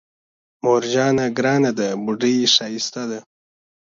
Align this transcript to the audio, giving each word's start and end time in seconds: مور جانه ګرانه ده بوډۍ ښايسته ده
مور 0.63 0.83
جانه 0.93 1.25
ګرانه 1.37 1.71
ده 1.77 1.87
بوډۍ 2.03 2.35
ښايسته 2.53 3.03
ده 3.11 3.19